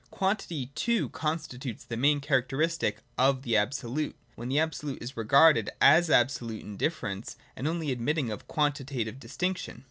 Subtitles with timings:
[0.09, 5.69] Quantity too constitutes the main charac teristic of the Absolute, when the Absolute is regarded
[5.79, 9.79] as absolute indifference, and only admitting of quanti tative distinction.